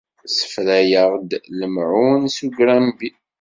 Ssefrayeɣ-d 0.27 1.31
lemɛun 1.59 2.23
s 2.35 2.37
ugrambi. 2.45 3.09